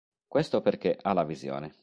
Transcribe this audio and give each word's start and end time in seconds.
Questo 0.25 0.61
perché 0.61 0.97
ha 0.99 1.13
la 1.13 1.23
visione. 1.23 1.75